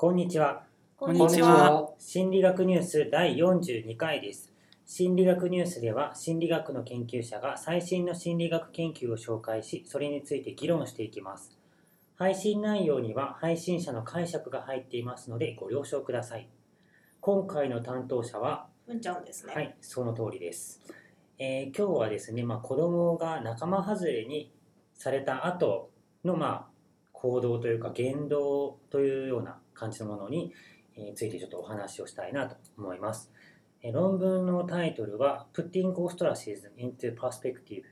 [0.00, 0.62] こんにちは。
[0.96, 1.90] こんにちは。
[1.98, 4.50] 心理学ニュース第42回です。
[4.86, 11.54] 心理学ニュースでは心理学の研究者が最新の心理学研究を紹介し、それについて議論していきます。
[12.16, 16.48] 配信内容には配信者の解釈が入っていますのでご了承ください。
[17.20, 19.52] 今回の担当者は、うんちゃんですね。
[19.54, 20.80] はい、その通りです。
[21.38, 24.50] えー今日はですね、まあ、子供が仲間外れに
[24.94, 25.90] された後
[26.24, 26.70] の、まあ、
[27.20, 29.19] 行動というか言動という
[29.80, 30.52] 感じのものに、
[31.14, 33.32] ついてちょっとお話をしたいなと思います。
[33.92, 37.84] 論文のタイトルは Putting Ostracism into Perspective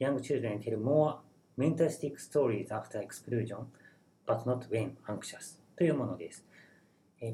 [0.00, 1.18] Young Children Tell More
[1.56, 3.66] Mentalistic Stories After Explosion
[4.26, 6.44] But Not When Anxious というものです。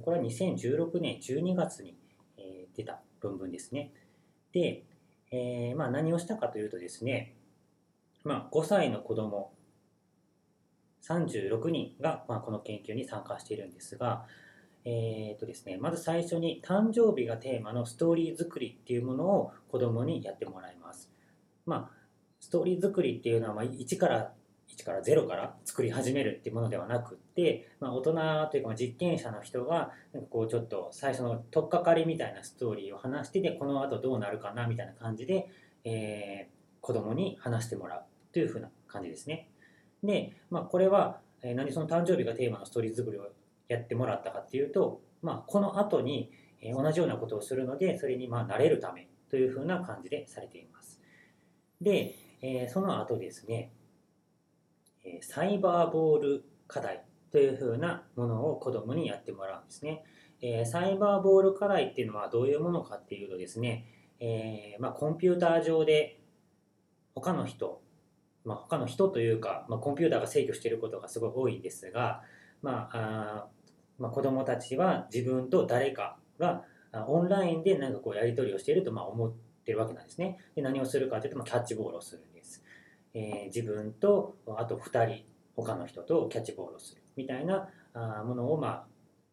[0.04, 1.96] これは2016年12月に、
[2.76, 3.92] 出た論文ですね。
[4.52, 4.84] で、
[5.30, 7.34] えーまあ、何をしたかというとですね、
[8.24, 9.52] まあ、5歳の子供
[11.02, 14.24] 36人が、まあ、この研究に参加しているんですが、
[14.84, 21.10] えーとですね、まず最初に誕生日がテーマのストーリー作りっていうものを子供にやってもらいます。
[21.66, 21.96] まあ、
[22.40, 24.32] ストーリー作りっていうのはまあ1から
[24.68, 28.12] 1から0から作り始めるっていうものではなくって、まあ、大人
[28.50, 35.48] というか実験者の人がなんかこうちょっと最初の取っかかりみたいなストーリーを話してでこの後どうなるかなみたいな感じで、
[35.84, 39.48] えー子供に話してもらうというふうな感じですね。
[40.02, 43.28] で、まあ、これは、え何その誕生日がテーマのストーリー作りを
[43.68, 51.00] やってもらったかっていうと、まあ、この後に、え同じようなことをするのでそれにまあ慣れるためというふうな感じでされています。
[51.80, 53.72] で、えーその後ですね、
[55.04, 60.04] えサイバーボール課題というふうなものを子どもにやってもらうんですね。
[60.40, 63.86] えサイバーボール課題っていうのはどういうものかっていうとですね、
[64.20, 66.20] えまあ、コンピューター上で
[67.14, 67.82] 他の人、
[68.44, 72.22] まあ、他の人というか、まあ、コンピューターが制御していることがすごい多いですが、
[72.60, 73.46] まああ
[73.98, 76.64] まあ、子どもたちは自分と誰かが
[77.06, 79.32] オンラインでなんかこうやり取りをしているとまあ思っ
[79.64, 80.38] てるわけなんですね。
[80.54, 82.62] で何をするかというと、まあ、キャッチボールをするんです。
[83.14, 85.24] えー自分とあと2人
[85.56, 88.84] 他の人とキャッチボールをするみたいなあものを、まあ、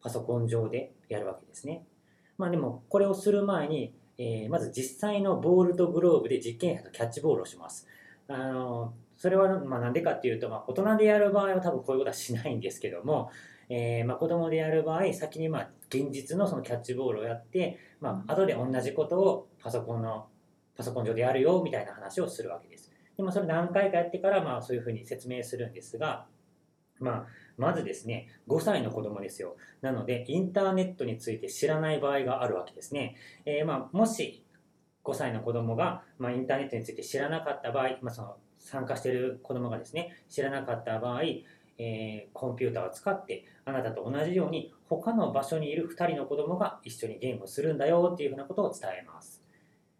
[0.02, 1.84] パソコン上でやるわけですね。
[2.38, 7.86] まあでもこれをする前に、えーまず実際のボールとグローブで実験者とキャッチボールをします。
[8.28, 13.30] あのそれはまあなんでかっていうと、まあ、大人でやる場合は多分こういうことはしないんですけども、
[13.68, 20.26] えーまあ、子供でやる場合先にまあ現実のそのキャッチボールをやって、まあ後で同じことをパソコンの
[20.74, 22.90] パソコン上でやるよみたいな話をするわけです。
[23.18, 26.26] でまあ、それ何回かやってからまあそういうふうに説明するんですが、
[26.98, 27.26] まあ、
[27.58, 34.46] まずですね5歳の子供ですよなのでインターネットについて知らない場合があるわけですね、えーまあ、もし
[35.04, 41.22] 5歳の子供が、まあ、インターネットについて知らなかった場合、まあ、その参加してる子供がですね知らなかった場合、
[41.78, 49.42] えーコンピューターを使ってあなたと同じように他の場所にいる2人の子供が一緒にゲームをするんだよっていうふうなことを伝えます。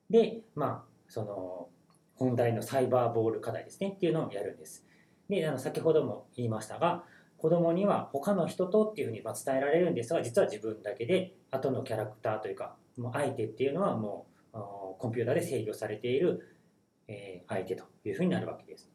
[0.09, 1.69] でまあその
[2.15, 4.85] 本題のサイバーボール課題ですねっていうのをやるんです。
[5.29, 7.05] であの先ほども言いましたが
[7.39, 14.59] 子供には他の人とっていうふうに伝えられるんですが実は自分だけで後のキャラクターというかもう相手っていうのはもう
[14.99, 16.47] コンピューターで制御されている、
[17.11, 18.89] え相手というふうになるわけです。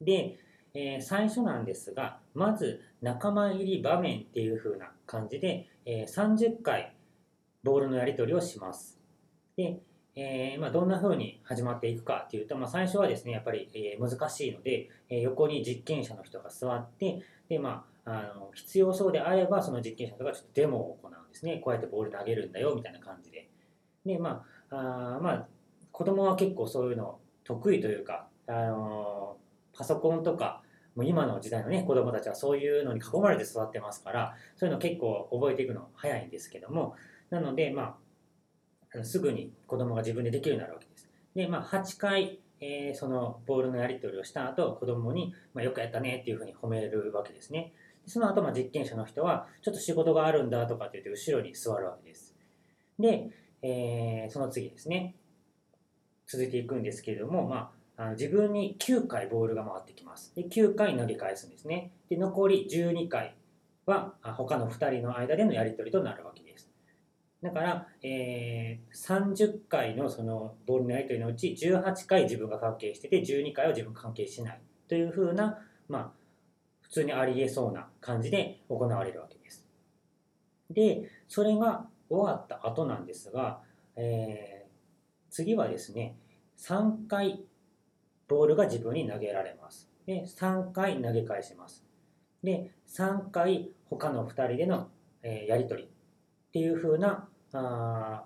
[0.00, 0.38] で、
[0.74, 6.94] え最初なんですがまず仲間入り場面っていうふうな感じで、え30回
[7.62, 9.00] ボールのやり取りをします。
[9.56, 9.80] で
[10.14, 21.60] えーまあ、どんな風に始まっていくかっていうと、まあ、最初はですねやっぱり、え難しいので、え横に実験者の人が座ってで、まあ、あの必要そうであればその実験者の人がちょっとデモを行うんですね。
[21.64, 23.48] こうやってボール投げるんだよみたいな感じで。
[24.04, 25.48] で、まああまあ、
[25.92, 29.36] 子供は結構そういうの得意というか、あの
[29.72, 30.62] パソコンとか
[30.94, 36.96] もう今の時代のね子供たちはそういうのに囲まれて育ってますからそういうの結構覚えていくの早いんですけども
[37.30, 37.96] なのでま
[38.94, 41.08] あのすぐに子供が自分でできるようになるわけです。
[41.34, 47.72] で、まあ、8回、えーそのボールのやり取りをした後、子供に、まあ、よくやったねっていうふうに褒めるわけですね。
[48.06, 52.34] その後、まあ、実験者の人は、ちょっと仕事があるんだとかって言って後ろに座るわけです。
[52.98, 53.30] で、
[53.62, 55.14] えーその次ですね。
[56.32, 60.34] 続いていくんですけれども、まあ、あの自分に9回ボールが回ってきます。
[60.34, 61.92] で、9回投げ返すんですね。
[62.08, 63.36] で、残り12回
[63.84, 66.70] は他の2人の間でのやり取りとなるわけです。
[67.42, 75.58] だから、えー30回のそのボールのやり取りのうち18回自分が関係してて12回は自分関係しないというふうな、
[75.88, 76.10] まあ、
[76.80, 79.66] 普通にありえそうな感じで行われるわけです。
[80.70, 83.60] で、それが終わった後なんですが、
[83.96, 84.62] えー
[85.32, 86.14] 次はですね、
[86.62, 87.44] 3回
[88.28, 89.88] ボールが自分に投げられます。
[90.06, 91.84] で、3回投げ返します。
[92.42, 94.88] で、3回他の2人での
[95.22, 98.24] えーやり取りっていう風なあ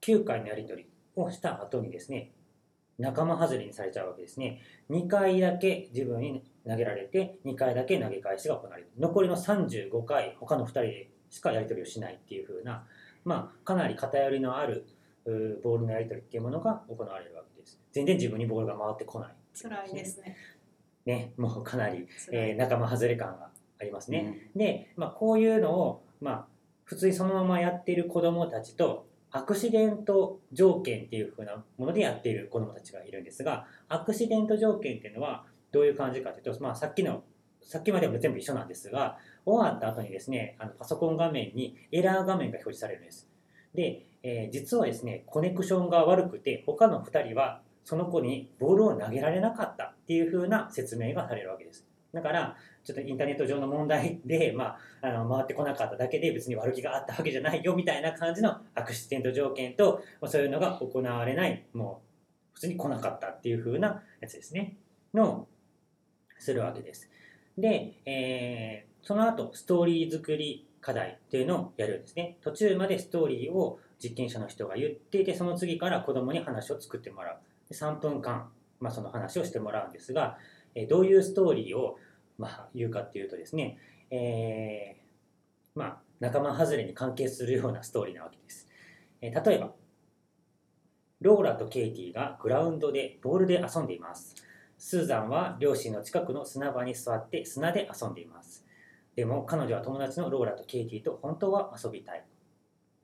[0.00, 2.32] 9回のやり取りをした後にですね
[2.98, 4.60] 仲間外れにされちゃうわけですね
[4.90, 12.84] 2回だけ自分に投げられて2回だけ投げ返しが行われる残りの35回他の2人でしかやり取りをしないっていう風な
[13.24, 14.86] まあかなり偏りのある
[15.62, 17.80] ボールのやり取りっていうものが行われるわけです。
[17.92, 19.34] 全然自分にボールが回ってこない。
[19.60, 20.36] 辛いですね。
[21.04, 26.46] ねもうかなり、えー仲間外れ感がありますね、で、まあ、こういうのを、まあ、
[26.84, 37.22] 普通にそのままやっている子どもたちとアクシデント条件っていう風なものでやっている子どもたちがいるんですがアクシデント条件っていうのはどういう感じかというと、まあ、さっきの
[37.60, 43.28] さっきまでも全部一緒なんですが終わった後にですねあのパソコン画面にエラー画面が表示されるんです。
[43.74, 51.86] で、えー実はですねコネクションが悪くて他の2人はその子にボールを投げられなかったっていう風な説明がされるわけです。
[52.12, 64.76] だからちょっとインターネット上の問題で、まあ、あの回ってこなかっただけで別に悪気があったわけじゃないよみたいな感じのアクシデント条件と、まあ、そういうのが行われないもう普通に来なかったっていう風なやつですね。
[65.12, 65.46] の
[66.38, 67.10] するわけです。
[67.58, 72.38] で、えーその後ストーリー作り課題っていうのをやるんですね。
[72.42, 77.38] 途中までストーリーを実験者の人が言っていてその次から子供に話を作ってもらう。
[77.68, 78.48] で3分間、
[78.80, 80.38] まあ、その話をしてもらうんですが、
[80.74, 81.98] えどういうストーリーを、
[82.38, 83.78] まあ、言うかっていうとですね、
[84.10, 88.68] えーまあ、仲間外れに関係するようなストーリーなわけです、
[89.20, 89.72] えー例えば
[91.22, 94.34] ローラとケイティがグラウンドでボールで遊んでいます。
[94.78, 98.66] スーザンは両親の近くの砂場に座って砂で遊んでいます。
[99.14, 102.24] でも彼女は友達のローラとケイティと本当は遊びたい。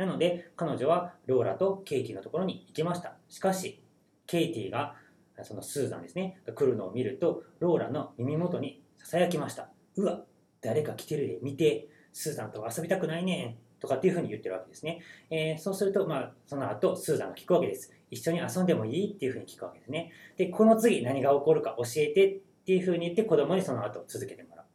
[0.06, 3.16] なので彼女はローラとケイティのところに行きました。
[3.28, 3.80] しかし
[4.26, 4.94] ケイティが
[5.42, 9.68] そのスーザンですねが来るのを見るとローラの耳元にささやきました。
[9.96, 10.22] うわ
[10.60, 15.00] 誰か来てるで見てスーザンと遊びたくないねんとかっていうふうに言ってるわけですね、
[15.30, 17.92] えーそうすると、まあ、その後スーザンが聞くわけです。
[18.10, 19.12] 一緒に遊んでもいい？
[19.14, 20.12] っていうふうに聞くわけですね。
[20.36, 24.66] でこの次何が起こるか教えてっていうふうに言って子供にその後続けてもらう。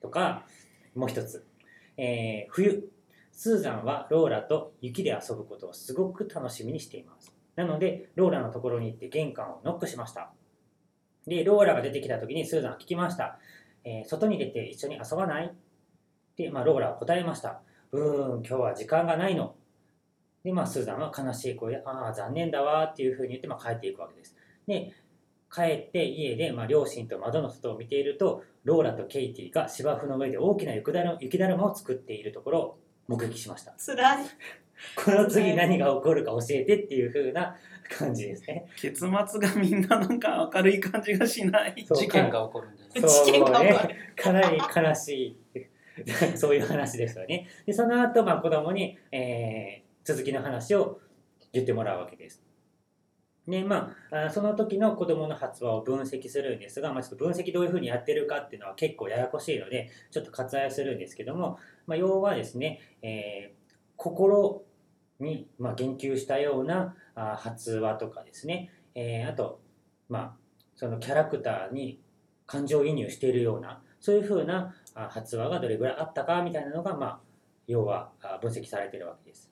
[0.00, 0.46] とか
[0.94, 1.44] もう一つ、
[1.96, 2.88] えー冬。
[3.42, 7.32] スーザンはローラと雪で遊ぶことをすごく楽しみにしています。
[7.56, 10.30] なのでローラのところに行って玄関をノックしました。
[11.26, 13.38] でローラが出てきた時にスーザンは聞きました、
[13.82, 15.54] えー外に出て一緒に遊ばない？
[16.36, 17.62] で、まあ、ローラは答えました。
[17.92, 19.54] うーん今日は時間がないの。
[20.44, 24.36] で、まあ、スーザンは悲しい声で、ああ、残念だわっていうふうに言って、まあ、帰っていくわけです。
[24.66, 24.92] で、
[25.50, 32.78] 帰って家で、まあ、両親と窓の外を見ていると、ローラとケイティが芝生の上で大きな雪だる雪だるまを作っているところ
[33.10, 33.74] 目撃しました。
[33.84, 34.26] 辛い。
[34.96, 37.56] この次何が起こるか教えてっていうふうな
[37.98, 38.66] 感じですね。
[38.76, 39.08] 結末
[39.40, 41.84] がみんななんか明るい感じがしない。
[41.86, 43.00] そう事件が起こるんです。
[43.00, 47.48] そう事件が起こるね、かなり悲しいそういう話ですよね。
[47.66, 50.98] でその後、まあ子供に、えー続きの話を
[51.52, 52.42] 言ってもらうわけです。
[53.48, 63.60] でまあ、その時の子供の発話を分析するんですが、まあ、ちょっと分析どういうふうにやってるかっていうのは結構ややこしいのでちょっと割愛するんですけども、まあ、要はですね、えー
[64.00, 64.64] 心
[65.18, 69.60] に、まあ、言及したようなあ発話とかですね、えーあと、
[70.08, 70.36] まあ、
[70.74, 72.00] そのキャラクターに
[72.46, 77.20] 感情移入しているようなそういうふうな発話がどれぐらいあったかみたいなのが、まあ、
[77.66, 78.10] 要は
[78.40, 79.49] 分析されてるわけです。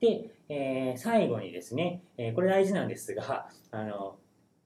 [0.00, 4.16] で、えー最後にですね、えーこれ大事なんですがあの、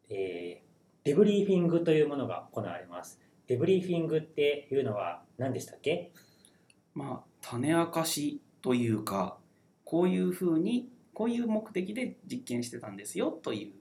[0.08, 0.64] えー
[1.04, 3.20] デブリーフィングというものが行われます。
[3.46, 6.12] デブリーフィングっていうのは何でしたっけ？
[6.94, 9.36] まあ種明かしというか
[9.84, 13.72] こういうふうにこういう目的で実験してたんですよという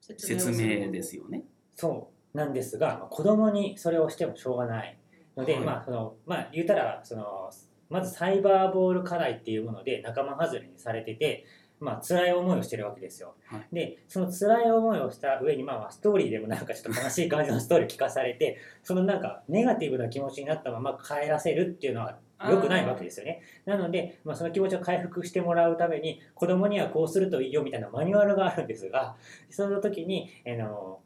[0.00, 1.24] 説明ですよ。
[1.24, 1.42] よね。
[1.74, 4.96] そうなんですが、まあ子供にそれをしてもしょうがない
[5.36, 7.50] ので、はいまあそのまあ言うたらその
[7.88, 11.44] まずサイバーボール課題っていうもので仲間外れにされてて、
[11.78, 13.34] まあ辛い思いをしてるわけですよ。
[13.46, 23.42] はいでその辛い思いをした上に、まあ、まあストーリーでもなんかちょっと悲しい感じのストーリー聞かされてそのなんかネガティブな気持ちになったまま帰らせるっていうのは良くないわけですよね。
[23.64, 29.16] なので、まあ、その気持ちを回復してもらうために子供にはこうするといいよみたいなマニュアルがあるんですが
[29.50, 31.00] その時にあの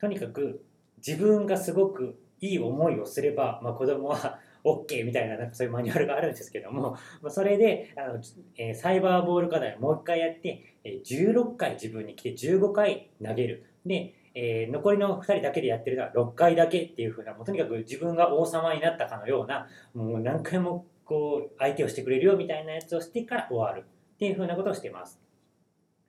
[0.00, 0.64] とにかく
[1.06, 8.20] 自分がすごくいい思いをすれば、まあ、子供は OK みたいななんかそういうマニュアルがあるんですけども、 まあ、それであの、
[8.56, 25.20] えーサイバーボール課題をもう一回やって、えー16回自分に来て15回投げるで、えー残りの2人だけでやってるのは6回だけっていう風なもうとにかく自分が王様になったかのようなもう何回もこう相手をしてくれるよみたいなやつをしてから終わるっていう風なことをしてます。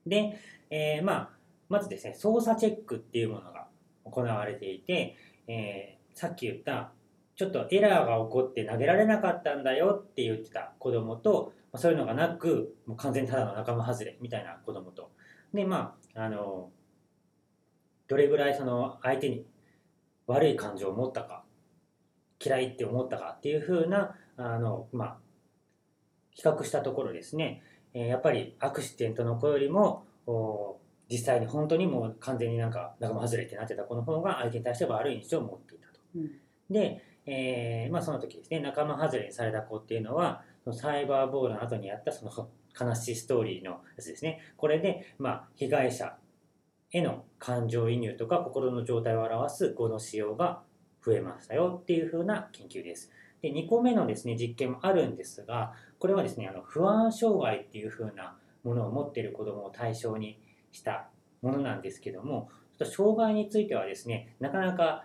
[0.06, 0.36] で、
[0.70, 1.30] えーまあ、
[1.68, 3.66] まずですね操作チェックっていうものが
[4.04, 5.16] 行われていて、
[5.46, 6.92] えーさっき言った
[7.34, 15.10] ちょっとエラーが起こって投げられなかったんだよって言ってた子供と、まあ、そういうのがなくもう完全にただの仲間外れみたいな子供と。
[15.54, 16.70] でまああの
[18.08, 19.46] どれぐらいその相手に
[20.26, 21.44] 悪い感情を持ったか
[22.44, 25.16] 嫌いって思ったかっていう風なあのまあ
[26.30, 27.62] 比較したところですね、
[27.94, 30.78] えーやっぱりアクシデントの子よりもお
[31.10, 36.00] 実際に本当にもう完全になんか仲間外れってなってた子の方が相手に対して悪い印象を持っていたと。
[36.70, 42.48] で、えーまあ、その時ですね仲間外れにされた子っていうのはそのサイバーボールの後にやったその
[42.78, 46.16] 悲しいストーリーのやつですねこれで、まあ、被害者
[46.90, 50.62] への感情移入とか心の状態を表す語の使用が
[51.04, 53.10] 増えましたよっていう風な研究です。
[53.40, 60.38] で2個目のですね実験もあるんですがこれはですねあの不安障害っていう風なものを持っている子どもを対象に
[60.70, 61.08] した
[61.40, 62.50] ものなんですけども
[62.84, 65.04] 障害についてはですねなかなか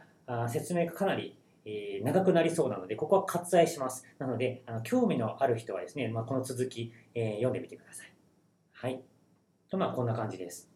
[0.50, 1.37] 説明がかなり
[1.68, 4.06] えー長くなりそうなので、ここは割愛します。
[4.18, 8.14] なので、あの興味のある人はですね、まあ、この続き、えー読んでみてください。
[8.72, 9.04] はい。
[9.70, 10.70] と、まあ、こんな感じです。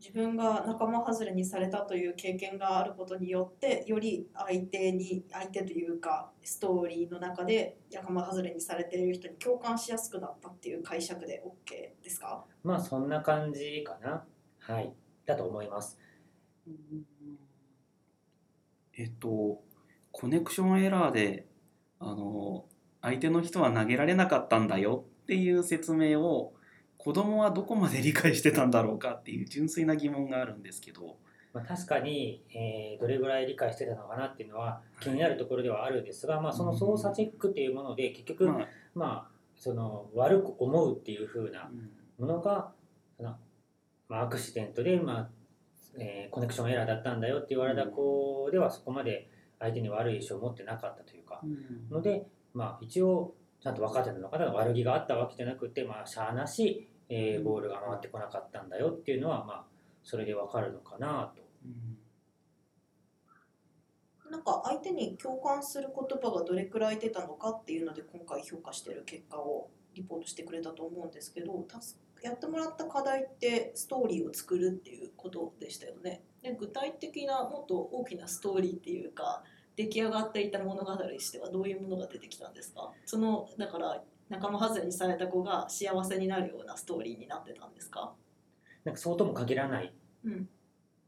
[0.00, 12.44] 自分が仲間外れにされたという経験があることによってより相手に相手というかストーリーの中で仲間外れにされている人に共感しやすくなったっていう解釈で OK ですか？
[12.62, 14.24] まあ、そんな感じかな。
[14.58, 14.92] はい。
[15.24, 15.98] だと思います。
[18.98, 19.62] えっと
[20.14, 21.44] コネクションエラーで
[21.98, 22.66] あの
[23.02, 26.54] 相手の人は投げられなかったんだよっていう説明を
[26.98, 31.16] 子供はどこまで理解してたんだろうかっていう純粋な疑問があるんですけど、
[31.52, 38.68] まあ、確かに、えーどれぐらい理解してたのかなっていうのは気になるところではあるんですが、まあ、その操作チェックっていうもので、結局、まあ。
[38.94, 41.90] まあ、その悪く思うっていう風なうん。
[42.24, 42.72] ものが、
[43.16, 43.36] その
[44.08, 45.30] まあ、アクシデントで、まあ
[45.98, 49.28] えーコネクションエラーだったんだよって言われた子ではそこまで
[49.58, 51.40] 相手に悪い印象を持ってなかったというか。
[51.90, 54.46] ので、まあ、一応ちゃんと分かってたのかな？
[54.52, 59.64] 悪気があったわけじゃなくて、まあ、しゃあなし、えーボールが回ってこなかったんだよっていうのは、まあ、
[60.02, 61.42] それで分かるのかなと。
[61.64, 61.98] うん。
[64.30, 71.64] なんか相手に共感する言葉がどれくらい出たのかっていうので今回評価してる結果をリポートしてくれたと思うんですけど
[72.20, 76.22] やってもらった課題ってストーリーを作るっていうことでしたよね。
[76.44, 79.42] で具体的なもっと大きなストーリーっていうか
[79.76, 82.92] 出来上がっていた物語としてはどういうものが出てきたんですか？
[83.06, 88.12] そのだから仲間外れにされた子が幸せになるようなストーリーになってたんですか？
[88.84, 89.92] なんかそうとも限らない
[90.24, 90.48] うん。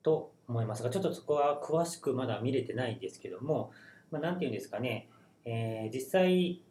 [0.02, 3.72] と思いますがちょっとそこは詳しくまだ見れてないんですけども、
[4.10, 5.08] まあ、なんていうんですかね、
[5.44, 6.62] えー実際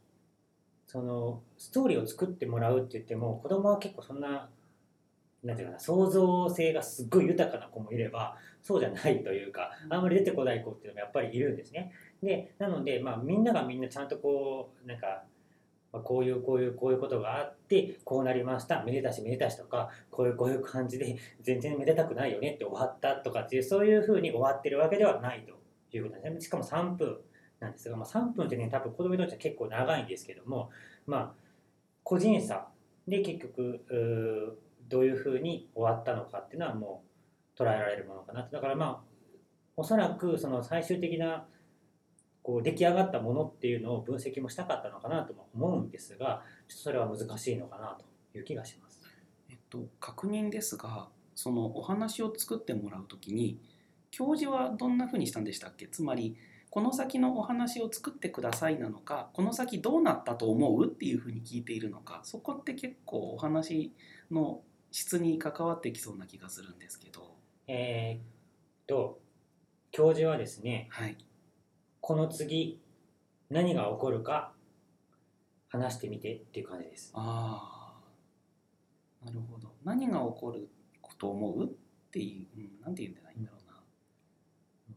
[0.88, 4.50] そのストーリーを作ってもらうって言っても子供は結構そんな
[5.46, 11.92] なんていうかな創造性がすっごい豊かな子もいればそうじゃないというかあんまり出てこない子っていうのもやっぱりいるんですね。
[12.24, 15.24] でなので、まあ、みんながみんなちゃんとこうなんか
[15.94, 27.18] まあこういうこういうこういうことがあってこうなりましためでたしめでたしとかこういうこういう感じで全然めでたくないよねって終わったとかっていうそういうふうに終わってるわけではないということなんですねしかも3分
[27.60, 30.72] なんですが、まあ、3分ってね多分子供にとっては結構長いんですけども
[31.06, 31.32] まあ
[32.04, 32.68] 個人差
[33.08, 37.04] で結局どういうふうに終わったのかっていうのはも
[37.58, 38.52] う捉えられるものかなと。
[38.52, 39.16] だからまあ
[39.78, 41.48] おそらくその最終的な
[42.44, 47.98] こう出来上がったものっていうのを分析もしたかったのかなとも思うんですがちょっとそれは難しいのかな
[48.32, 49.02] という気がします。
[49.50, 53.60] えっと、確認ですがそのお話を作ってもらうときに
[54.12, 55.88] 教授はどんなふうにしたんでしたっけ？
[55.88, 56.38] つまり
[56.70, 60.86] この先のお話を作ってくださいなのかこの先どうなったと思う？
[60.86, 63.92] っていうふうに聞いているのかそこって結構お話
[64.30, 64.62] の
[64.96, 67.36] 質に関わってきそうな気がするんですけど。
[67.68, 69.20] えーっと
[69.92, 71.18] 教授はですねはい。
[72.00, 72.82] この次
[73.50, 74.54] 何が起こるか
[75.68, 77.12] 話してみてっていう感じです。
[77.14, 77.94] あ
[79.22, 79.74] あなるほど。
[79.84, 80.70] 何が起こる
[81.18, 81.66] と思う？
[81.66, 81.70] っ
[82.12, 83.82] ていう、うん、なんて言うんじゃないんだろうな。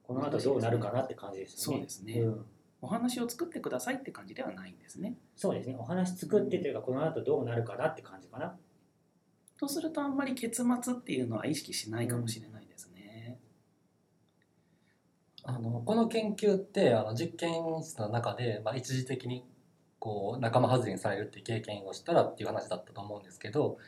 [0.04, 1.78] この後どうなるかなって感じですよね。
[1.78, 2.20] そうですね。
[2.20, 2.46] うん。
[2.82, 5.16] お話を作ってくださいって感じではないんですね。
[5.34, 5.74] そうですね。
[5.76, 8.56] お話作ってというかこの後どうなるかなって感じかな。
[9.58, 13.38] とするとあんまり結末っていうのは意識しないかもしれないですね。
[15.44, 19.44] あのこの研究ってあの実験室の中で、まあ、一時的に
[19.98, 23.78] こう仲間外れにされるっていう経験をしたらっていう話だったと思うんですけど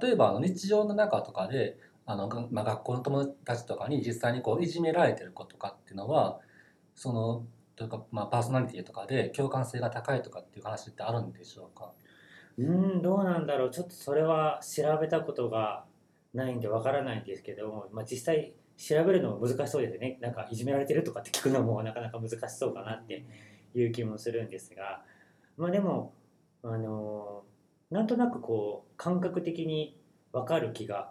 [0.00, 6.40] 例えばあの日常の中とかであの、まあ、学校の友達とかに実際にこういじめられてる子とかっていうのは
[6.94, 7.46] その
[7.76, 11.92] というか、まあ、パーソナリティとかで共感性が高いとかっていう話ってあるんでしょうか？
[12.62, 13.70] うん、どうなんだろう。
[13.70, 15.84] ちょっとそれは調べたことが
[16.34, 20.18] ないんでわからないんですけど、まあ、実際調べるのも難しそうですね。
[20.20, 23.24] なんかいじめられてるとかって聞くのもなかなか難しそうかなって
[23.74, 25.02] いう気もするんですが
[25.56, 26.14] まあでも
[26.62, 27.42] あの
[27.90, 29.98] なんとなくこう感覚的に
[30.32, 31.10] 分かる気が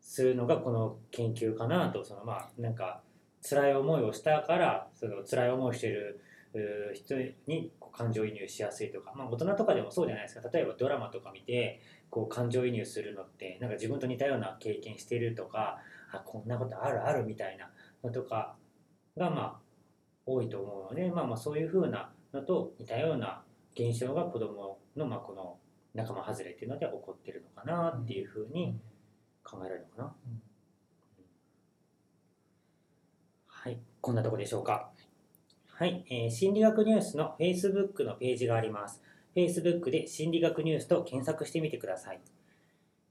[0.00, 3.02] するのがこの研究かなとそのまあなんか
[3.42, 6.20] 辛い思いをしたからその辛い思いをしてる
[6.94, 10.48] 人にこう感情移入しやすいとか、まあ、大人とかでもそうじゃないですか。
[10.48, 15.78] 例えばドラマとか見てこう感情移入するのってなんか自分と似たような経験してるとか
[16.12, 17.70] あこんなことあるあるみたいな
[18.02, 18.56] のとか
[19.16, 19.56] がまあ
[20.24, 23.42] 多いと思うので、まあ、まあそういうふうなのと似たような
[23.74, 25.58] 現象が子どものまあこの
[25.94, 28.78] 仲間外れっていうので起こってるのかなっていうふうに
[29.42, 30.14] 考えられるのかな。
[30.26, 30.42] うん。
[33.46, 34.90] はい、こんなとこでしょうか。
[35.78, 39.02] はい、えー心理学ニュースの Facebook のページがあります。
[39.36, 42.20] Facebook で心理学ニュースと検索してみてください。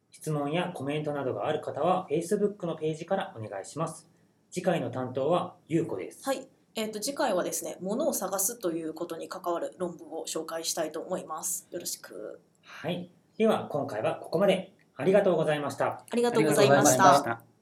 [0.10, 4.10] 質問やコメントなどがある方は Facebook のページからお願いします。
[4.50, 6.24] 次回の担当はゆうこです。
[6.26, 14.74] はい、えー、と次回はですね物を探すということに関わる論文を紹介したいと思いますよろしくはい、では今回はここまで。
[14.98, 16.04] ありがとうございました。
[16.10, 17.55] ありがとうございました